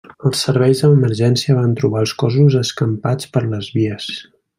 [0.27, 4.09] Els serveis d'emergència van trobar els cossos escampats per les vies.